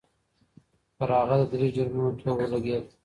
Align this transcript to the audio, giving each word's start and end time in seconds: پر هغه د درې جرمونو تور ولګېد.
پر 0.97 1.09
هغه 1.19 1.35
د 1.39 1.43
درې 1.51 1.67
جرمونو 1.75 2.11
تور 2.19 2.35
ولګېد. 2.41 2.85